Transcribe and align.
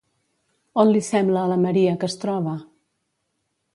On 0.83 0.93
li 0.95 1.01
sembla 1.09 1.43
a 1.43 1.51
la 1.51 1.57
Maria 1.67 1.93
que 2.05 2.11
es 2.13 2.17
troba? 2.25 2.55